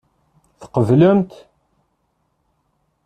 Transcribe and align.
Tqeblemt? 0.61 1.31